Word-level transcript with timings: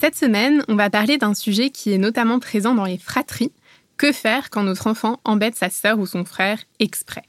Cette 0.00 0.16
semaine, 0.16 0.64
on 0.66 0.76
va 0.76 0.88
parler 0.88 1.18
d'un 1.18 1.34
sujet 1.34 1.68
qui 1.68 1.92
est 1.92 1.98
notamment 1.98 2.38
présent 2.38 2.74
dans 2.74 2.86
les 2.86 2.96
fratries. 2.96 3.52
Que 3.98 4.12
faire 4.12 4.48
quand 4.48 4.62
notre 4.62 4.86
enfant 4.86 5.20
embête 5.24 5.56
sa 5.56 5.68
sœur 5.68 5.98
ou 5.98 6.06
son 6.06 6.24
frère 6.24 6.58
exprès? 6.78 7.24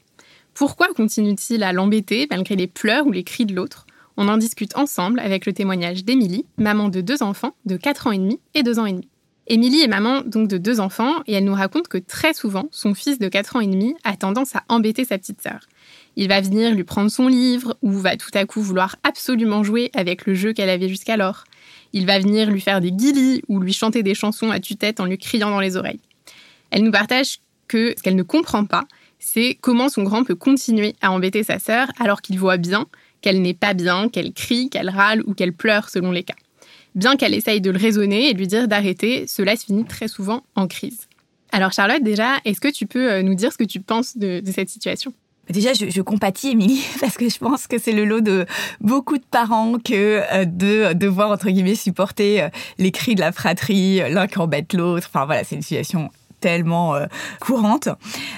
Pourquoi 0.54 0.88
continue-t-il 0.94 1.64
à 1.64 1.74
l'embêter 1.74 2.26
malgré 2.30 2.56
les 2.56 2.68
pleurs 2.68 3.06
ou 3.06 3.12
les 3.12 3.24
cris 3.24 3.44
de 3.44 3.54
l'autre? 3.54 3.86
On 4.16 4.26
en 4.26 4.38
discute 4.38 4.74
ensemble 4.74 5.20
avec 5.20 5.44
le 5.44 5.52
témoignage 5.52 6.06
d'Émilie, 6.06 6.46
maman 6.56 6.88
de 6.88 7.02
deux 7.02 7.22
enfants 7.22 7.54
de 7.66 7.76
4 7.76 8.06
ans 8.06 8.12
et 8.12 8.18
demi 8.18 8.40
et 8.54 8.62
2 8.62 8.78
ans 8.78 8.86
et 8.86 8.92
demi. 8.92 9.08
Émilie 9.48 9.82
est 9.82 9.88
maman 9.88 10.22
donc 10.24 10.48
de 10.48 10.56
deux 10.56 10.80
enfants 10.80 11.16
et 11.26 11.34
elle 11.34 11.44
nous 11.44 11.52
raconte 11.52 11.88
que 11.88 11.98
très 11.98 12.32
souvent, 12.32 12.68
son 12.70 12.94
fils 12.94 13.18
de 13.18 13.28
4 13.28 13.56
ans 13.56 13.60
et 13.60 13.66
demi 13.66 13.94
a 14.02 14.16
tendance 14.16 14.56
à 14.56 14.62
embêter 14.70 15.04
sa 15.04 15.18
petite 15.18 15.42
sœur. 15.42 15.60
Il 16.16 16.28
va 16.28 16.40
venir 16.40 16.74
lui 16.74 16.84
prendre 16.84 17.10
son 17.10 17.26
livre 17.26 17.76
ou 17.82 17.92
va 17.92 18.16
tout 18.16 18.30
à 18.34 18.44
coup 18.44 18.60
vouloir 18.60 18.96
absolument 19.02 19.62
jouer 19.62 19.90
avec 19.94 20.26
le 20.26 20.34
jeu 20.34 20.52
qu'elle 20.52 20.68
avait 20.68 20.88
jusqu'alors. 20.88 21.44
Il 21.92 22.06
va 22.06 22.18
venir 22.18 22.50
lui 22.50 22.60
faire 22.60 22.80
des 22.80 22.92
guilis 22.92 23.42
ou 23.48 23.60
lui 23.60 23.72
chanter 23.72 24.02
des 24.02 24.14
chansons 24.14 24.50
à 24.50 24.60
tue-tête 24.60 25.00
en 25.00 25.06
lui 25.06 25.18
criant 25.18 25.50
dans 25.50 25.60
les 25.60 25.76
oreilles. 25.76 26.00
Elle 26.70 26.82
nous 26.82 26.90
partage 26.90 27.38
que 27.68 27.94
ce 27.96 28.02
qu'elle 28.02 28.16
ne 28.16 28.22
comprend 28.22 28.64
pas, 28.64 28.84
c'est 29.18 29.56
comment 29.60 29.88
son 29.88 30.02
grand 30.02 30.24
peut 30.24 30.34
continuer 30.34 30.94
à 31.00 31.12
embêter 31.12 31.42
sa 31.42 31.58
sœur 31.58 31.88
alors 31.98 32.20
qu'il 32.20 32.38
voit 32.38 32.56
bien 32.56 32.86
qu'elle 33.20 33.40
n'est 33.40 33.54
pas 33.54 33.72
bien, 33.72 34.08
qu'elle 34.08 34.32
crie, 34.32 34.68
qu'elle 34.68 34.90
râle 34.90 35.22
ou 35.26 35.32
qu'elle 35.32 35.52
pleure 35.52 35.88
selon 35.88 36.10
les 36.10 36.24
cas. 36.24 36.34
Bien 36.94 37.16
qu'elle 37.16 37.32
essaye 37.32 37.60
de 37.60 37.70
le 37.70 37.78
raisonner 37.78 38.28
et 38.28 38.34
lui 38.34 38.48
dire 38.48 38.68
d'arrêter, 38.68 39.26
cela 39.26 39.56
se 39.56 39.64
finit 39.64 39.84
très 39.84 40.08
souvent 40.08 40.42
en 40.56 40.66
crise. 40.66 41.06
Alors 41.52 41.72
Charlotte, 41.72 42.02
déjà, 42.02 42.38
est-ce 42.44 42.60
que 42.60 42.72
tu 42.72 42.86
peux 42.86 43.12
euh, 43.12 43.22
nous 43.22 43.34
dire 43.34 43.52
ce 43.52 43.58
que 43.58 43.64
tu 43.64 43.80
penses 43.80 44.16
de 44.16 44.42
cette 44.52 44.68
situation? 44.68 45.14
Déjà, 45.50 45.72
je, 45.72 45.90
je 45.90 46.00
compatis, 46.02 46.50
Émilie, 46.50 46.84
parce 47.00 47.16
que 47.16 47.28
je 47.28 47.38
pense 47.38 47.66
que 47.66 47.78
c'est 47.78 47.92
le 47.92 48.04
lot 48.04 48.20
de 48.20 48.46
beaucoup 48.80 49.18
de 49.18 49.24
parents 49.24 49.74
que 49.78 50.22
euh, 50.32 50.44
de 50.44 50.92
devoir, 50.92 51.30
entre 51.30 51.50
guillemets, 51.50 51.74
supporter 51.74 52.42
euh, 52.42 52.48
les 52.78 52.92
cris 52.92 53.14
de 53.14 53.20
la 53.20 53.32
fratrie, 53.32 54.00
euh, 54.00 54.08
l'un 54.08 54.26
qui 54.28 54.38
embête 54.38 54.72
l'autre. 54.72 55.08
Enfin, 55.12 55.26
voilà, 55.26 55.42
c'est 55.44 55.56
une 55.56 55.62
situation 55.62 56.10
tellement 56.40 56.96
courante. 57.38 57.88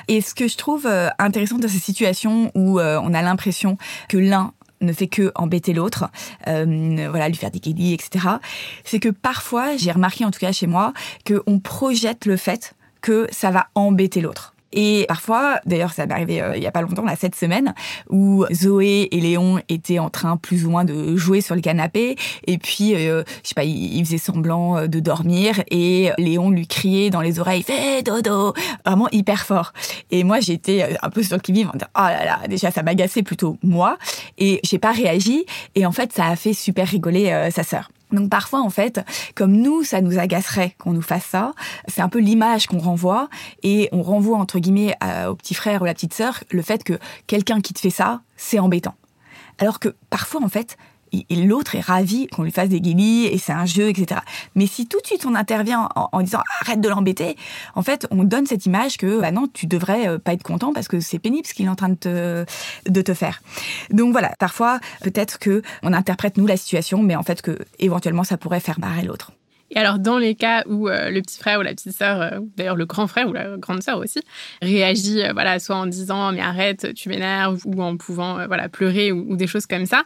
Et 0.08 0.20
ce 0.20 0.34
que 0.34 0.46
je 0.46 0.58
trouve 0.58 0.86
intéressant 1.18 1.56
dans 1.56 1.68
ces 1.68 1.78
situations 1.78 2.52
où 2.54 2.78
on 2.78 3.14
a 3.14 3.22
l'impression 3.22 3.78
que 4.10 4.18
l'un 4.18 4.52
ne 4.82 4.92
fait 4.92 5.06
que 5.06 5.32
embêter 5.34 5.72
l'autre, 5.72 6.10
voilà, 6.44 7.28
lui 7.30 7.36
faire 7.36 7.50
des 7.50 7.60
guédis, 7.60 7.94
etc. 7.94 8.26
C'est 8.84 9.00
que 9.00 9.08
parfois, 9.08 9.78
j'ai 9.78 9.90
remarqué 9.90 10.26
en 10.26 10.30
tout 10.30 10.38
cas 10.38 10.52
chez 10.52 10.66
moi, 10.66 10.92
qu'on 11.26 11.60
projette 11.60 12.26
le 12.26 12.36
fait 12.36 12.74
que 13.00 13.26
ça 13.32 13.50
va 13.50 13.68
embêter 13.74 14.20
l'autre. 14.20 14.53
Et 14.74 15.04
parfois, 15.06 15.60
d'ailleurs, 15.66 15.92
ça 15.92 16.04
m'est 16.04 16.12
arrivé 16.12 16.42
euh, 16.42 16.56
il 16.56 16.62
y 16.62 16.66
a 16.66 16.72
pas 16.72 16.82
longtemps, 16.82 17.04
là, 17.04 17.14
cette 17.16 17.36
semaine, 17.36 17.74
où 18.10 18.44
Zoé 18.52 19.08
et 19.12 19.20
Léon 19.20 19.60
étaient 19.68 20.00
en 20.00 20.10
train 20.10 20.36
plus 20.36 20.66
ou 20.66 20.70
moins 20.70 20.84
de 20.84 21.16
jouer 21.16 21.40
sur 21.40 21.54
le 21.54 21.60
canapé. 21.60 22.16
Et 22.46 22.58
puis, 22.58 22.94
euh, 22.94 23.22
je 23.42 23.48
sais 23.48 23.54
pas, 23.54 23.64
il, 23.64 24.04
faisait 24.04 24.18
semblant 24.18 24.76
euh, 24.76 24.86
de 24.88 24.98
dormir 24.98 25.62
et 25.70 26.10
Léon 26.18 26.50
lui 26.50 26.66
criait 26.66 27.10
dans 27.10 27.20
les 27.20 27.38
oreilles, 27.38 27.62
fais 27.62 28.02
dodo, 28.02 28.52
vraiment 28.84 29.08
hyper 29.12 29.46
fort. 29.46 29.72
Et 30.10 30.24
moi, 30.24 30.40
j'étais 30.40 30.96
un 31.00 31.10
peu 31.10 31.22
sur 31.22 31.36
le 31.36 31.40
qui-vive 31.40 31.68
en 31.68 31.72
disant, 31.72 31.86
oh 31.96 32.02
là 32.02 32.24
là, 32.24 32.40
déjà, 32.48 32.72
ça 32.72 32.82
m'agaçait 32.82 33.22
plutôt 33.22 33.56
moi. 33.62 33.96
Et 34.38 34.60
j'ai 34.64 34.78
pas 34.78 34.90
réagi. 34.90 35.46
Et 35.76 35.86
en 35.86 35.92
fait, 35.92 36.12
ça 36.12 36.26
a 36.26 36.36
fait 36.36 36.52
super 36.52 36.88
rigoler 36.88 37.48
sa 37.52 37.62
sœur. 37.62 37.88
Donc 38.14 38.30
parfois, 38.30 38.60
en 38.60 38.70
fait, 38.70 39.00
comme 39.34 39.52
nous, 39.52 39.82
ça 39.84 40.00
nous 40.00 40.18
agacerait 40.18 40.74
qu'on 40.78 40.92
nous 40.92 41.02
fasse 41.02 41.24
ça, 41.24 41.52
c'est 41.88 42.00
un 42.00 42.08
peu 42.08 42.20
l'image 42.20 42.66
qu'on 42.66 42.78
renvoie 42.78 43.28
et 43.62 43.88
on 43.92 44.02
renvoie, 44.02 44.38
entre 44.38 44.58
guillemets, 44.58 44.94
au 45.28 45.34
petit 45.34 45.54
frère 45.54 45.82
ou 45.82 45.84
la 45.84 45.94
petite 45.94 46.14
sœur, 46.14 46.42
le 46.50 46.62
fait 46.62 46.84
que 46.84 46.98
quelqu'un 47.26 47.60
qui 47.60 47.74
te 47.74 47.80
fait 47.80 47.90
ça, 47.90 48.22
c'est 48.36 48.58
embêtant. 48.58 48.94
Alors 49.58 49.78
que 49.78 49.94
parfois, 50.10 50.42
en 50.42 50.48
fait, 50.48 50.76
l'autre 51.30 51.74
est 51.74 51.80
ravi 51.80 52.26
qu'on 52.28 52.42
lui 52.42 52.50
fasse 52.50 52.68
des 52.68 52.80
guillis 52.80 53.26
et 53.26 53.38
c'est 53.38 53.52
un 53.52 53.66
jeu, 53.66 53.88
etc. 53.88 54.20
Mais 54.54 54.66
si 54.66 54.86
tout 54.86 55.00
de 55.00 55.06
suite 55.06 55.26
on 55.26 55.34
intervient 55.34 55.88
en, 55.94 56.22
disant 56.22 56.40
arrête 56.60 56.80
de 56.80 56.88
l'embêter, 56.88 57.36
en 57.74 57.82
fait, 57.82 58.06
on 58.10 58.24
donne 58.24 58.46
cette 58.46 58.66
image 58.66 58.96
que 58.96 59.20
bah 59.20 59.30
non, 59.30 59.48
tu 59.52 59.66
devrais 59.66 60.08
euh, 60.08 60.18
pas 60.18 60.32
être 60.32 60.42
content 60.42 60.72
parce 60.72 60.88
que 60.88 61.00
c'est 61.00 61.18
pénible 61.18 61.46
ce 61.46 61.54
qu'il 61.54 61.66
est 61.66 61.70
en 61.70 61.76
train 61.76 61.90
de 61.90 61.94
te, 61.94 62.44
de 62.88 63.02
te 63.02 63.14
faire. 63.14 63.42
Donc 63.90 64.12
voilà, 64.12 64.32
parfois 64.38 64.80
peut-être 65.02 65.38
que 65.38 65.62
on 65.82 65.92
interprète 65.92 66.36
nous 66.36 66.46
la 66.46 66.56
situation, 66.56 67.02
mais 67.02 67.16
en 67.16 67.22
fait 67.22 67.42
que 67.42 67.58
éventuellement 67.78 68.24
ça 68.24 68.36
pourrait 68.36 68.60
faire 68.60 68.80
marrer 68.80 69.02
l'autre. 69.02 69.32
Et 69.74 69.78
alors, 69.78 69.98
dans 69.98 70.18
les 70.18 70.34
cas 70.34 70.62
où 70.66 70.88
euh, 70.88 71.10
le 71.10 71.20
petit 71.20 71.38
frère 71.38 71.58
ou 71.60 71.62
la 71.62 71.72
petite 71.72 71.92
sœur, 71.92 72.20
euh, 72.20 72.38
d'ailleurs 72.56 72.76
le 72.76 72.86
grand 72.86 73.06
frère 73.06 73.28
ou 73.28 73.32
la 73.32 73.56
grande 73.56 73.82
sœur 73.82 73.98
aussi, 73.98 74.20
réagit, 74.62 75.22
voilà, 75.32 75.58
soit 75.58 75.76
en 75.76 75.86
disant 75.86 76.32
mais 76.32 76.40
arrête, 76.40 76.94
tu 76.94 77.08
m'énerves, 77.08 77.60
ou 77.64 77.82
en 77.82 77.96
pouvant 77.96 78.46
voilà 78.46 78.68
pleurer 78.68 79.12
ou, 79.12 79.36
des 79.36 79.46
choses 79.46 79.66
comme 79.66 79.86
ça, 79.86 80.04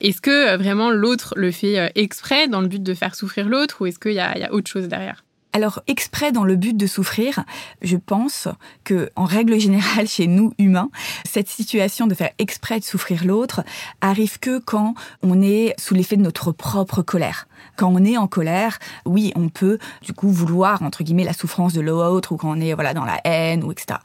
est-ce 0.00 0.20
que 0.20 0.30
euh, 0.30 0.56
vraiment 0.56 0.90
l'autre 0.90 1.34
le 1.36 1.50
fait 1.50 1.78
euh, 1.78 1.88
exprès 1.94 2.48
dans 2.48 2.60
le 2.60 2.68
but 2.68 2.82
de 2.82 2.94
faire 2.94 3.14
souffrir 3.14 3.48
l'autre 3.48 3.82
ou 3.82 3.86
est-ce 3.86 3.98
qu'il 3.98 4.12
y, 4.12 4.20
a 4.20 4.52
autre 4.52 4.70
chose 4.70 4.88
derrière? 4.88 5.24
Alors, 5.52 5.82
exprès 5.88 6.30
dans 6.30 6.44
le 6.44 6.54
but 6.54 6.76
de 6.76 6.86
souffrir, 6.86 7.44
je 7.82 7.96
pense 7.96 8.46
que, 8.84 9.10
en 9.16 9.24
règle 9.24 9.58
générale, 9.58 10.06
chez 10.06 10.26
nous 10.26 10.52
humains, 10.58 10.90
cette 11.24 11.48
situation 11.48 12.06
de 12.06 12.14
faire 12.14 12.30
exprès 12.38 12.78
de 12.78 12.84
souffrir 12.84 13.24
l'autre 13.24 13.62
arrive 14.00 14.38
que 14.38 14.58
quand 14.58 14.94
on 15.22 15.42
est 15.42 15.74
sous 15.78 15.94
l'effet 15.94 16.16
de 16.16 16.22
notre 16.22 16.52
propre 16.52 17.02
colère. 17.02 17.48
Quand 17.76 17.92
on 17.92 18.04
est 18.04 18.16
en 18.16 18.26
colère, 18.26 18.78
oui, 19.04 19.32
on 19.36 19.48
peut 19.48 19.78
du 20.02 20.12
coup 20.12 20.30
vouloir 20.30 20.82
entre 20.82 21.02
guillemets 21.02 21.24
la 21.24 21.32
souffrance 21.32 21.72
de 21.72 21.80
l'autre 21.80 22.32
ou 22.32 22.36
quand 22.36 22.50
on 22.56 22.60
est 22.60 22.72
voilà 22.74 22.94
dans 22.94 23.04
la 23.04 23.20
haine 23.24 23.64
ou 23.64 23.72
etc. 23.72 23.98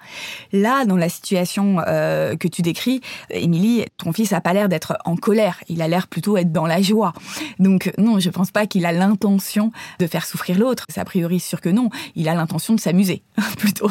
Là, 0.52 0.86
dans 0.86 0.98
la 0.98 1.10
situation 1.10 1.82
euh, 1.88 2.36
que 2.36 2.48
tu 2.48 2.62
décris, 2.62 3.02
Émilie, 3.30 3.86
ton 3.98 4.12
fils 4.12 4.34
a 4.34 4.42
pas 4.42 4.54
l'air 4.54 4.70
d'être 4.70 4.98
en 5.06 5.16
colère. 5.16 5.60
Il 5.70 5.82
a 5.82 5.88
l'air 5.88 6.08
plutôt 6.08 6.38
être 6.38 6.52
dans 6.52 6.66
la 6.66 6.82
joie. 6.82 7.14
Donc 7.60 7.92
non, 7.98 8.20
je 8.20 8.30
pense 8.30 8.52
pas 8.52 8.66
qu'il 8.66 8.86
a 8.86 8.92
l'intention 8.92 9.72
de 10.00 10.08
faire 10.08 10.26
souffrir 10.26 10.58
l'autre. 10.58 10.86
C'est 10.90 11.00
a 11.00 11.06
priori 11.06 11.35
sûr 11.40 11.62
que 11.62 11.70
non. 11.70 11.90
Il 12.16 12.30
a 12.30 12.36
l'intention 12.36 12.74
de 12.74 12.80
s'amuser 12.80 13.24
plutôt. 13.58 13.90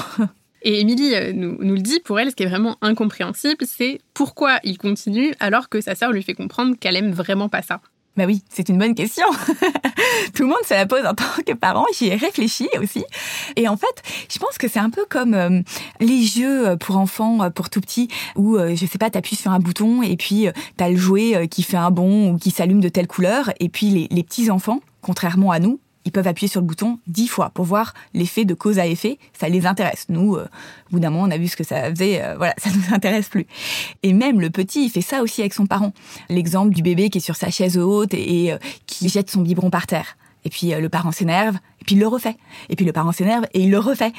Et 0.62 0.81
Émilie 0.81 1.15
euh, 1.15 1.32
nous, 1.32 1.56
nous, 1.60 1.75
le 1.75 1.81
dit, 1.81 2.00
pour 2.00 2.19
elle, 2.19 2.31
ce 2.31 2.37
qui 2.37 2.43
est 2.43 2.49
vraiment 2.49 2.77
incompréhensible, 2.81 3.65
c'est 3.66 4.00
pourquoi 4.15 4.59
il 4.65 4.78
continue 4.78 5.34
alors 5.41 5.69
que 5.69 5.81
sa 5.81 5.94
sœur 5.94 6.12
lui 6.12 6.22
fait 6.22 6.34
comprendre 6.34 6.77
qu'elle 6.78 6.97
aime 6.97 7.12
vraiment 7.12 7.49
pas 7.49 7.62
ça. 7.62 7.81
Bah 8.16 8.25
oui, 8.27 8.44
c'est 8.49 8.69
une 8.69 8.78
bonne 8.78 8.94
question. 8.94 9.27
Tout 10.34 10.44
le 10.44 10.49
monde 10.49 10.62
se 10.65 10.75
la 10.75 10.87
pose 10.87 11.04
en 11.04 11.15
tant 11.15 11.25
que 11.44 11.53
parent. 11.53 11.84
J'y 11.99 12.06
ai 12.06 12.15
réfléchi 12.15 12.69
aussi. 12.81 13.04
Et 13.56 13.66
en 13.66 13.77
fait, 13.77 14.03
je 14.33 14.38
pense 14.38 14.56
que 14.56 14.69
c'est 14.69 14.78
un 14.78 14.91
peu 14.91 15.04
comme 15.09 15.34
euh, 15.34 15.60
les 15.99 16.22
jeux 16.22 16.77
pour 16.77 16.97
enfants, 16.97 17.43
euh, 17.43 17.50
pour 17.50 17.71
tout 17.71 17.81
petits, 17.81 18.09
où, 18.37 18.56
euh, 18.56 18.77
je 18.77 18.87
sais 18.87 18.99
pas, 18.99 19.10
t'appuies 19.10 19.34
sur 19.34 19.50
un 19.50 19.59
bouton 19.59 20.03
et 20.03 20.16
puis 20.16 20.47
t'as 20.77 20.88
le 20.88 20.97
jouet 20.97 21.49
qui 21.49 21.65
fait 21.65 21.77
un 21.77 21.91
bond 21.91 22.31
ou 22.31 22.38
qui 22.38 22.53
s'allume 22.53 22.81
de 22.81 22.88
telle 22.88 23.09
couleur. 23.09 23.50
Et 23.59 23.69
puis 23.69 23.87
les, 23.91 24.06
les 24.10 24.22
petits 24.22 24.49
enfants, 24.49 24.78
contrairement 25.00 25.50
à 25.50 25.59
nous, 25.59 25.81
ils 26.04 26.12
peuvent 26.12 26.26
appuyer 26.26 26.48
sur 26.48 26.60
le 26.60 26.66
bouton 26.66 26.98
dix 27.06 27.28
fois 27.28 27.50
pour 27.50 27.65
voir 27.65 27.94
l'effet 28.12 28.44
de 28.44 28.54
cause 28.54 28.78
à 28.78 28.87
effet. 28.87 29.19
Ça 29.38 29.48
les 29.48 29.66
intéresse. 29.66 30.06
Nous, 30.09 30.37
euh, 30.37 30.47
moment, 30.91 31.22
on 31.22 31.31
a 31.31 31.38
vu 31.38 31.48
ce 31.48 31.56
que 31.56 31.65
ça 31.65 31.91
faisait. 31.91 32.22
Euh, 32.22 32.37
voilà, 32.37 32.54
ça 32.59 32.70
nous 32.70 32.94
intéresse 32.94 33.28
plus. 33.28 33.47
Et 34.03 34.12
même 34.12 34.41
le 34.41 34.51
petit, 34.51 34.84
il 34.84 34.91
fait 34.91 35.01
ça 35.01 35.22
aussi 35.22 35.41
avec 35.41 35.54
son 35.54 35.66
parent. 35.66 35.92
L'exemple 36.28 36.74
du 36.74 36.83
bébé 36.83 37.10
qui 37.10 37.18
est 37.18 37.22
sur 37.22 37.36
sa 37.36 37.51
chaise 37.51 37.78
haute 37.78 38.15
et, 38.15 38.53
euh, 38.53 38.59
qui 38.86 39.09
jette 39.09 39.30
son 39.30 39.42
biberon 39.42 39.71
par 39.71 39.86
terre. 39.86 40.16
Et 40.45 40.51
puis 40.51 40.73
le 40.75 40.89
parent 40.89 41.13
s'énerve, 41.13 41.57
et 41.81 41.85
puis 41.85 41.95
il 41.95 42.01
le 42.01 42.07
refait. 42.07 42.37
Et 42.69 42.77
puis 42.77 42.85
le 42.85 42.93
parent 42.93 43.13
s'énerve 43.13 43.45
et 43.53 43.61
il 43.61 43.71
le 43.71 43.79
refait. 43.79 44.13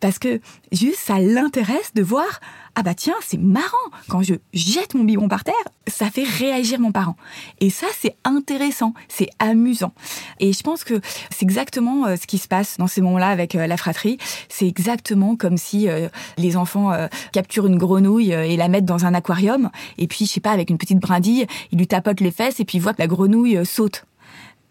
Parce 0.00 0.18
que 0.18 0.40
juste, 0.70 0.98
ça 0.98 1.18
l'intéresse 1.18 1.92
de 1.94 2.02
voir 2.02 2.40
ah 2.74 2.82
bah 2.82 2.94
tiens, 2.94 3.14
c'est 3.20 3.38
marrant, 3.38 3.76
quand 4.08 4.22
je 4.22 4.34
jette 4.54 4.94
mon 4.94 5.04
biberon 5.04 5.28
par 5.28 5.44
terre, 5.44 5.54
ça 5.86 6.10
fait 6.10 6.24
réagir 6.24 6.80
mon 6.80 6.90
parent. 6.90 7.16
Et 7.60 7.68
ça, 7.68 7.86
c'est 7.98 8.16
intéressant, 8.24 8.94
c'est 9.08 9.28
amusant. 9.38 9.92
Et 10.40 10.54
je 10.54 10.62
pense 10.62 10.82
que 10.82 11.00
c'est 11.30 11.42
exactement 11.42 12.06
euh, 12.06 12.16
ce 12.16 12.26
qui 12.26 12.38
se 12.38 12.48
passe 12.48 12.78
dans 12.78 12.86
ces 12.86 13.02
moments-là 13.02 13.28
avec 13.28 13.54
euh, 13.54 13.66
la 13.66 13.76
fratrie. 13.76 14.16
C'est 14.48 14.66
exactement 14.66 15.36
comme 15.36 15.58
si 15.58 15.88
euh, 15.88 16.08
les 16.38 16.56
enfants 16.56 16.92
capturent 17.32 17.66
une 17.66 17.78
grenouille 17.78 18.32
et 18.32 18.56
la 18.56 18.68
mettent 18.68 18.84
dans 18.84 19.04
un 19.04 19.14
aquarium, 19.14 19.70
et 19.98 20.06
puis, 20.06 20.26
je 20.26 20.32
sais 20.32 20.40
pas, 20.40 20.50
avec 20.50 20.70
une 20.70 20.78
petite 20.78 20.98
brindille, 20.98 21.46
ils 21.70 21.78
lui 21.78 21.86
tapotent 21.86 22.20
les 22.20 22.30
fesses 22.30 22.60
et 22.60 22.64
puis 22.64 22.78
ils 22.78 22.80
voient 22.80 22.94
que 22.94 23.00
la 23.00 23.06
grenouille 23.06 23.64
saute 23.64 24.06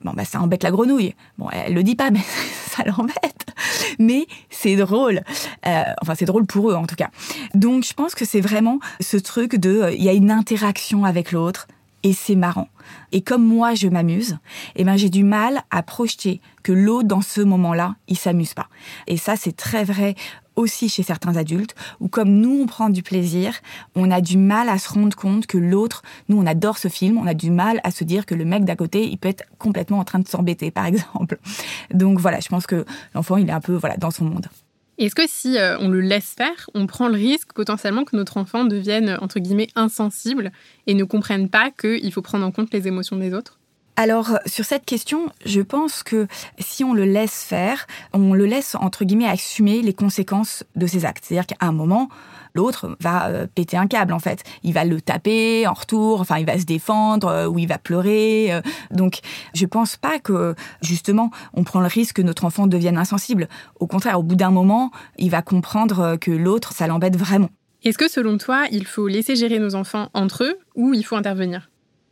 Bon, 0.03 0.11
bah, 0.15 0.25
ça 0.25 0.41
embête 0.41 0.63
la 0.63 0.71
grenouille. 0.71 1.15
Bon, 1.37 1.49
elle 1.51 1.73
le 1.73 1.83
dit 1.83 1.95
pas, 1.95 2.11
mais 2.11 2.21
ça 2.67 2.83
l'embête. 2.83 3.53
Mais 3.99 4.27
c'est 4.49 4.75
drôle. 4.75 5.21
Euh, 5.65 5.83
enfin, 6.01 6.15
c'est 6.15 6.25
drôle 6.25 6.45
pour 6.45 6.71
eux, 6.71 6.75
en 6.75 6.85
tout 6.85 6.95
cas. 6.95 7.09
Donc, 7.53 7.85
je 7.85 7.93
pense 7.93 8.15
que 8.15 8.25
c'est 8.25 8.41
vraiment 8.41 8.79
ce 8.99 9.17
truc 9.17 9.55
de, 9.55 9.81
euh, 9.81 9.93
il 9.93 10.03
y 10.03 10.09
a 10.09 10.13
une 10.13 10.31
interaction 10.31 11.05
avec 11.05 11.31
l'autre 11.31 11.67
et 12.03 12.13
c'est 12.13 12.35
marrant. 12.35 12.67
Et 13.11 13.21
comme 13.21 13.45
moi, 13.45 13.75
je 13.75 13.87
m'amuse, 13.87 14.37
eh 14.75 14.83
ben, 14.83 14.97
j'ai 14.97 15.09
du 15.09 15.23
mal 15.23 15.61
à 15.69 15.83
projeter 15.83 16.41
que 16.63 16.71
l'autre, 16.71 17.07
dans 17.07 17.21
ce 17.21 17.41
moment-là, 17.41 17.95
il 18.07 18.17
s'amuse 18.17 18.53
pas. 18.53 18.67
Et 19.07 19.17
ça, 19.17 19.35
c'est 19.35 19.55
très 19.55 19.83
vrai 19.83 20.15
aussi 20.55 20.89
chez 20.89 21.03
certains 21.03 21.35
adultes, 21.35 21.75
où 21.99 22.07
comme 22.07 22.29
nous, 22.29 22.61
on 22.61 22.65
prend 22.65 22.89
du 22.89 23.03
plaisir, 23.03 23.55
on 23.95 24.11
a 24.11 24.21
du 24.21 24.37
mal 24.37 24.69
à 24.69 24.77
se 24.77 24.89
rendre 24.89 25.15
compte 25.15 25.45
que 25.45 25.57
l'autre, 25.57 26.01
nous, 26.29 26.37
on 26.39 26.45
adore 26.45 26.77
ce 26.77 26.87
film, 26.87 27.17
on 27.17 27.27
a 27.27 27.33
du 27.33 27.51
mal 27.51 27.79
à 27.83 27.91
se 27.91 28.03
dire 28.03 28.25
que 28.25 28.35
le 28.35 28.45
mec 28.45 28.65
d'à 28.65 28.75
côté, 28.75 29.07
il 29.07 29.17
peut 29.17 29.29
être 29.29 29.45
complètement 29.57 29.99
en 29.99 30.03
train 30.03 30.19
de 30.19 30.27
s'embêter, 30.27 30.71
par 30.71 30.85
exemple. 30.85 31.39
Donc 31.93 32.19
voilà, 32.19 32.39
je 32.39 32.47
pense 32.47 32.67
que 32.67 32.85
l'enfant, 33.13 33.37
il 33.37 33.49
est 33.49 33.53
un 33.53 33.61
peu 33.61 33.73
voilà 33.73 33.97
dans 33.97 34.11
son 34.11 34.25
monde. 34.25 34.47
Est-ce 34.97 35.15
que 35.15 35.23
si 35.27 35.57
euh, 35.57 35.79
on 35.79 35.87
le 35.87 36.01
laisse 36.01 36.35
faire, 36.37 36.69
on 36.75 36.85
prend 36.85 37.07
le 37.07 37.15
risque 37.15 37.53
potentiellement 37.53 38.03
que 38.03 38.15
notre 38.15 38.37
enfant 38.37 38.65
devienne, 38.65 39.17
entre 39.21 39.39
guillemets, 39.39 39.69
insensible 39.75 40.51
et 40.85 40.93
ne 40.93 41.03
comprenne 41.03 41.49
pas 41.49 41.71
qu'il 41.71 42.11
faut 42.13 42.21
prendre 42.21 42.45
en 42.45 42.51
compte 42.51 42.71
les 42.71 42.87
émotions 42.87 43.17
des 43.17 43.33
autres? 43.33 43.60
Alors, 43.95 44.39
sur 44.45 44.65
cette 44.65 44.85
question, 44.85 45.29
je 45.45 45.61
pense 45.61 46.01
que 46.01 46.27
si 46.59 46.83
on 46.83 46.93
le 46.93 47.05
laisse 47.05 47.43
faire, 47.43 47.87
on 48.13 48.33
le 48.33 48.45
laisse, 48.45 48.75
entre 48.75 49.03
guillemets, 49.03 49.27
assumer 49.27 49.81
les 49.81 49.93
conséquences 49.93 50.63
de 50.75 50.87
ses 50.87 51.05
actes. 51.05 51.25
C'est-à-dire 51.25 51.45
qu'à 51.45 51.65
un 51.65 51.71
moment, 51.71 52.09
l'autre 52.53 52.95
va 52.99 53.27
euh, 53.27 53.47
péter 53.53 53.77
un 53.77 53.87
câble, 53.87 54.13
en 54.13 54.19
fait. 54.19 54.43
Il 54.63 54.73
va 54.73 54.85
le 54.85 55.01
taper 55.01 55.67
en 55.67 55.73
retour, 55.73 56.21
enfin, 56.21 56.37
il 56.37 56.45
va 56.45 56.57
se 56.57 56.65
défendre, 56.65 57.27
euh, 57.27 57.47
ou 57.47 57.59
il 57.59 57.67
va 57.67 57.77
pleurer. 57.77 58.53
Euh. 58.53 58.61
Donc, 58.91 59.19
je 59.53 59.65
pense 59.65 59.97
pas 59.97 60.19
que, 60.19 60.55
justement, 60.81 61.29
on 61.53 61.63
prend 61.63 61.81
le 61.81 61.87
risque 61.87 62.17
que 62.17 62.21
notre 62.21 62.45
enfant 62.45 62.67
devienne 62.67 62.97
insensible. 62.97 63.49
Au 63.79 63.87
contraire, 63.87 64.19
au 64.19 64.23
bout 64.23 64.35
d'un 64.35 64.51
moment, 64.51 64.91
il 65.17 65.31
va 65.31 65.41
comprendre 65.41 66.15
que 66.15 66.31
l'autre, 66.31 66.73
ça 66.73 66.87
l'embête 66.87 67.17
vraiment. 67.17 67.49
Est-ce 67.83 67.97
que, 67.97 68.09
selon 68.09 68.37
toi, 68.37 68.65
il 68.71 68.85
faut 68.85 69.07
laisser 69.07 69.35
gérer 69.35 69.59
nos 69.59 69.75
enfants 69.75 70.09
entre 70.13 70.43
eux 70.43 70.59
ou 70.75 70.93
il 70.93 71.03
faut 71.03 71.15
intervenir? 71.15 71.70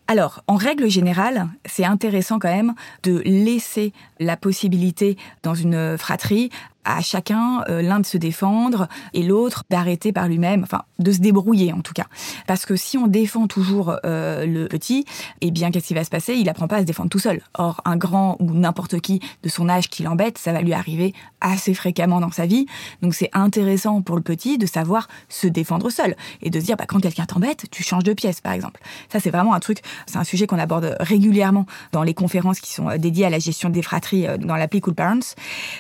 Alors, 0.10 0.42
en 0.48 0.56
règle 0.56 0.90
générale, 0.90 1.50
c'est 1.66 1.86
intéressant 1.86 2.40
quand 2.40 2.52
même 2.52 2.74
de 3.04 3.22
laisser 3.26 3.94
la 4.20 4.38
possibilité 4.38 5.18
dans 5.44 5.54
une 5.54 6.00
fratrie 6.00 6.50
à 6.86 7.02
chacun 7.02 7.64
euh, 7.70 7.82
l'un 7.82 8.00
de 8.00 8.06
se 8.06 8.18
défendre 8.18 8.88
et 9.14 9.24
l'autre 9.24 9.64
d'arrêter 9.70 10.12
par 10.12 10.28
lui-même, 10.28 10.64
enfin 10.64 10.84
de 10.98 11.12
se 11.12 11.20
débrouiller 11.20 11.74
en 11.74 11.82
tout 11.82 11.94
cas. 11.94 12.06
Parce 12.48 12.66
que 12.66 12.76
si 12.76 12.98
on 12.98 13.08
défend 13.08 13.48
toujours 13.48 13.96
euh, 14.06 14.46
le 14.46 14.68
petit, 14.68 15.06
eh 15.42 15.52
bien 15.52 15.72
qu'est-ce 15.72 15.88
qui 15.88 15.94
va 15.94 16.04
se 16.04 16.10
passer? 16.10 16.36
Il 16.36 16.50
apprend 16.50 16.68
pas 16.68 16.78
à 16.78 16.80
se 16.82 16.86
défendre 16.86 17.10
tout 17.10 17.20
seul. 17.20 17.42
Or 17.56 17.82
un 17.86 17.98
grand 17.98 18.38
ou 18.40 18.52
n'importe 18.54 19.00
qui 19.00 19.20
de 19.44 19.50
son 19.50 19.70
âge 19.70 19.90
qui 19.90 20.04
l'embête, 20.04 20.38
ça 20.38 20.54
va 20.54 20.62
lui 20.62 20.74
arriver 20.74 21.14
assez 21.42 21.74
fréquemment 21.74 22.20
dans 22.20 22.32
sa 22.32 22.46
vie. 22.46 22.66
Donc 23.02 23.14
c'est 23.14 23.30
intéressant 23.34 24.02
pour 24.02 24.16
le 24.16 24.22
petit 24.22 24.58
de 24.58 24.66
savoir 24.66 25.08
se 25.28 25.48
défendre 25.48 25.90
seul 25.90 26.16
et 26.42 26.50
de 26.50 26.60
se 26.60 26.66
dire 26.66 26.78
bah, 26.78 26.86
quand 26.88 27.00
quelqu'un 27.00 27.26
t'embête, 27.26 27.66
tu 27.72 27.84
changes 27.84 28.04
de 28.04 28.14
pièce 28.14 28.42
par 28.42 28.54
exemple. 28.54 28.82
Ça 29.12 29.20
c'est 29.20 29.32
vraiment 29.32 29.54
un 29.54 29.60
truc, 29.60 29.80
c'est 30.06 30.18
un 30.18 30.24
sujet 30.24 30.48
qu'on 30.48 30.60
aborde 30.60 30.96
régulièrement 31.00 31.66
dans 31.92 32.04
les 32.04 32.14
conférences 32.14 32.60
qui 32.60 32.74
sont 32.74 32.90
euh, 32.90 32.98
dédiées 32.98 33.26
à 33.26 33.30
la 33.30 33.40
gestion 33.40 33.70
des 33.70 33.82
fratries 33.82 34.26
dans 34.40 34.56
l'appli 34.56 34.82
Cool 34.82 34.96
Parents 34.96 35.20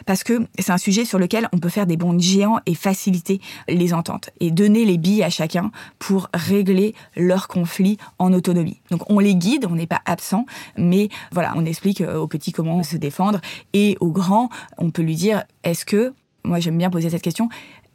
parce 0.05 0.23
que 0.23 0.47
c'est 0.57 0.71
un 0.71 0.77
sujet 0.77 0.88
sur 0.91 1.19
lequel 1.19 1.47
on 1.53 1.59
peut 1.59 1.69
faire 1.69 1.85
des 1.85 1.97
bonds 1.97 2.17
géants 2.19 2.59
et 2.65 2.75
faciliter 2.75 3.41
les 3.67 3.93
ententes 3.93 4.29
et 4.39 4.51
donner 4.51 4.85
les 4.85 4.97
billes 4.97 5.23
à 5.23 5.29
chacun 5.29 5.71
pour 5.99 6.29
régler 6.33 6.95
leurs 7.15 7.47
conflits 7.47 7.97
en 8.17 8.33
autonomie. 8.33 8.81
Donc 8.91 9.09
on 9.09 9.19
les 9.19 9.35
guide, 9.35 9.65
on 9.69 9.75
n'est 9.75 9.87
pas 9.87 10.01
absent, 10.05 10.45
mais 10.77 11.09
voilà, 11.31 11.53
on 11.55 11.65
explique 11.65 12.01
aux 12.01 12.27
petits 12.27 12.51
comment 12.51 12.83
se 12.83 12.97
défendre 12.97 13.39
et 13.73 13.97
aux 13.99 14.11
grands, 14.11 14.49
on 14.77 14.91
peut 14.91 15.01
lui 15.01 15.15
dire 15.15 15.43
est-ce 15.63 15.85
que, 15.85 16.13
moi 16.43 16.59
j'aime 16.59 16.77
bien 16.77 16.89
poser 16.89 17.09
cette 17.09 17.21
question, 17.21 17.49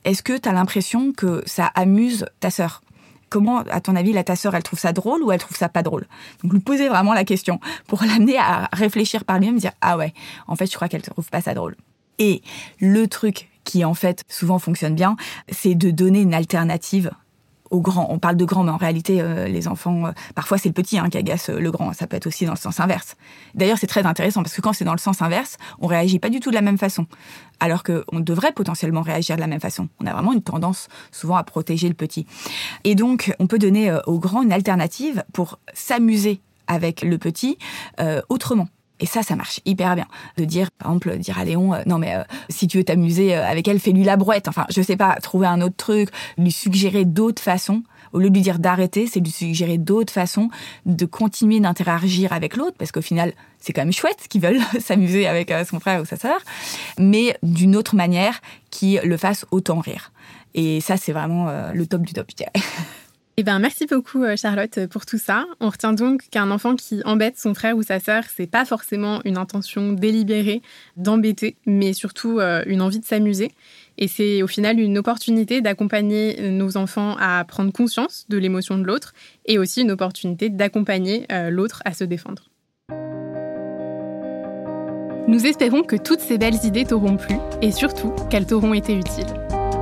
est-ce 0.05 0.23
que 0.23 0.37
tu 0.37 0.49
as 0.49 0.53
l'impression 0.53 1.13
que 1.13 1.43
ça 1.47 1.67
amuse 1.75 2.27
ta 2.41 2.51
sœur? 2.51 2.83
Comment, 3.31 3.61
à 3.71 3.81
ton 3.81 3.97
avis, 3.97 4.13
la 4.13 4.23
ta 4.23 4.37
sœur, 4.37 4.55
elle 4.55 4.63
trouve 4.63 4.79
ça 4.79 4.93
drôle 4.93 5.23
ou 5.23 5.33
elle 5.33 5.41
trouve 5.41 5.57
ça 5.57 5.69
pas 5.69 5.83
drôle? 5.83 6.07
Donc, 6.43 6.53
lui 6.53 6.61
poser 6.61 6.89
vraiment 6.89 7.15
la 7.15 7.25
question 7.25 7.59
pour 7.89 8.03
l'amener 8.05 8.39
à 8.39 8.69
réfléchir 8.73 9.25
par 9.25 9.39
lui-même, 9.39 9.59
dire 9.59 9.73
ah 9.81 9.97
ouais, 9.97 10.13
en 10.47 10.55
fait, 10.55 10.67
je 10.71 10.77
crois 10.77 10.89
qu'elle 10.89 11.03
trouve 11.03 11.29
pas 11.31 11.41
ça 11.41 11.55
drôle. 11.55 11.75
Et 12.19 12.43
le 12.81 13.07
truc 13.07 13.49
qui 13.65 13.85
en 13.85 13.95
fait 13.95 14.23
souvent 14.29 14.59
fonctionne 14.59 14.95
bien, 14.95 15.17
c'est 15.51 15.75
de 15.75 15.91
donner 15.91 16.21
une 16.21 16.35
alternative 16.35 17.11
aux 17.71 17.81
grands. 17.81 18.07
On 18.11 18.19
parle 18.19 18.37
de 18.37 18.45
grands, 18.45 18.63
mais 18.63 18.71
en 18.71 18.77
réalité, 18.77 19.21
euh, 19.21 19.49
les 19.49 19.69
enfants, 19.69 20.07
euh, 20.07 20.13
parfois 20.35 20.59
c'est 20.59 20.69
le 20.69 20.75
petit 20.75 20.99
hein, 20.99 21.09
qui 21.09 21.19
agace 21.19 21.51
euh, 21.51 21.59
le 21.59 21.71
grand. 21.71 21.93
Ça 21.93 22.07
peut 22.07 22.17
être 22.17 22.27
aussi 22.27 22.45
dans 22.45 22.53
le 22.53 22.59
sens 22.59 22.79
inverse. 22.79 23.17
D'ailleurs, 23.55 23.79
c'est 23.79 23.87
très 23.87 24.07
intéressant 24.07 24.43
parce 24.43 24.55
que 24.55 24.61
quand 24.61 24.73
c'est 24.73 24.85
dans 24.85 24.93
le 24.93 24.99
sens 24.99 25.23
inverse, 25.23 25.57
on 25.81 25.87
réagit 25.87 26.19
pas 26.19 26.29
du 26.29 26.41
tout 26.41 26.51
de 26.51 26.55
la 26.55 26.63
même 26.63 26.79
façon. 26.79 27.07
Alors 27.61 27.83
qu'on 27.83 28.21
devrait 28.21 28.53
potentiellement 28.53 29.03
réagir 29.03 29.37
de 29.37 29.41
la 29.41 29.47
même 29.47 29.61
façon. 29.61 29.89
On 30.01 30.07
a 30.07 30.13
vraiment 30.13 30.33
une 30.33 30.43
tendance 30.43 30.89
souvent 31.11 31.37
à 31.37 31.45
protéger 31.45 31.89
le 31.89 31.95
petit. 31.95 32.27
Et 32.85 32.95
donc, 32.95 33.35
on 33.39 33.47
peut 33.47 33.59
donner 33.59 33.97
aux 34.07 34.19
grands 34.19 34.43
une 34.43 34.53
alternative 34.53 35.25
pour 35.33 35.59
s'amuser 35.73 36.41
avec 36.67 37.03
le 37.03 37.19
petit 37.19 37.59
autrement. 38.29 38.69
Et 39.01 39.07
ça, 39.07 39.23
ça 39.23 39.35
marche 39.35 39.61
hyper 39.65 39.97
bien. 39.97 40.07
De 40.37 40.45
dire, 40.45 40.71
par 40.71 40.89
exemple, 40.89 41.19
dire 41.19 41.39
à 41.39 41.45
Léon, 41.45 41.75
euh, 41.75 41.83
non 41.87 41.99
mais 41.99 42.15
euh, 42.15 42.23
si 42.49 42.69
tu 42.69 42.79
veux 42.79 42.85
t'amuser 42.85 43.35
euh, 43.35 43.45
avec 43.45 43.67
elle, 43.67 43.81
fais-lui 43.81 44.05
la 44.05 44.17
brouette. 44.17 44.47
Enfin, 44.47 44.67
je 44.71 44.81
sais 44.83 44.97
pas, 44.97 45.17
trouver 45.17 45.47
un 45.47 45.61
autre 45.61 45.77
truc, 45.77 46.11
lui 46.39 46.53
suggérer 46.53 47.05
d'autres 47.05 47.43
façons. 47.43 47.83
Au 48.13 48.21
lieu 48.21 48.31
de 48.31 48.35
lui 48.35 48.43
dire 48.43 48.61
d'arrêter, 48.61 49.09
c'est 49.09 49.19
lui 49.19 49.33
suggérer 49.33 49.77
d'autres 49.77 50.13
façons 50.13 50.49
de 50.87 51.05
continuer 51.05 51.59
d'interagir 51.59 52.33
avec 52.33 52.57
l'autre, 52.57 52.77
parce 52.79 52.93
qu'au 52.93 53.03
final, 53.03 53.33
c'est 53.59 53.73
quand 53.73 53.83
même 53.83 53.93
chouette 53.93 54.29
qu'ils 54.29 54.41
veulent 54.41 54.61
s'amuser 54.81 55.27
avec 55.27 55.53
son 55.69 55.81
frère 55.81 56.01
ou 56.01 56.05
sa 56.05 56.17
sœur, 56.17 56.39
mais 56.97 57.37
d'une 57.43 57.75
autre 57.75 57.97
manière 57.97 58.41
qui 58.71 59.01
le 59.03 59.17
fasse 59.17 59.47
autant 59.51 59.81
rire. 59.81 60.13
Et 60.55 60.81
ça, 60.81 60.97
c'est 60.97 61.13
vraiment 61.13 61.51
le 61.73 61.87
top 61.87 62.03
du 62.03 62.13
top, 62.13 62.29
je 62.31 62.37
dirais. 62.37 62.53
Eh 63.37 63.43
ben, 63.43 63.59
merci 63.59 63.87
beaucoup 63.87 64.23
euh, 64.23 64.37
Charlotte 64.37 64.87
pour 64.87 65.07
tout 65.07 65.19
ça. 65.19 65.45
On 65.59 65.69
retient 65.69 65.93
donc 65.93 66.29
qu'un 66.31 66.53
enfant 66.53 66.77
qui 66.77 67.03
embête 67.05 67.37
son 67.37 67.53
frère 67.53 67.77
ou 67.77 67.83
sa 67.83 67.99
sœur, 67.99 68.23
c'est 68.35 68.47
pas 68.47 68.65
forcément 68.65 69.21
une 69.25 69.39
intention 69.39 69.93
délibérée 69.93 70.63
d'embêter, 70.97 71.57
mais 71.67 71.95
surtout 71.95 72.39
euh, 72.39 72.63
une 72.67 72.81
envie 72.81 73.01
de 73.01 73.05
s'amuser. 73.05 73.51
Et 73.99 74.07
c'est 74.07 74.45
au 74.45 74.47
final 74.47 74.79
une 74.79 74.99
opportunité 74.99 75.61
d'accompagner 75.61 76.49
nos 76.51 76.77
enfants 76.77 77.17
à 77.19 77.45
prendre 77.45 77.73
conscience 77.73 78.25
de 78.29 78.39
l'émotion 78.39 78.79
de 78.79 78.85
l'autre 78.85 79.15
et 79.47 79.59
aussi 79.59 79.83
une 79.83 79.91
opportunité 79.91 80.49
d'accompagner 80.49 81.27
euh, 81.33 81.51
l'autre 81.51 81.83
à 81.85 81.93
se 81.93 82.05
défendre. 82.05 82.51
Nous 85.27 85.47
espérons 85.47 85.83
que 85.83 85.97
toutes 85.97 86.21
ces 86.21 86.39
belles 86.39 86.65
idées 86.65 86.85
t'auront 86.85 87.17
plu 87.17 87.37
et 87.63 87.73
surtout 87.73 88.13
qu'elles 88.31 88.47
t'auront 88.47 88.75
été 88.75 88.95
utiles. 88.95 89.35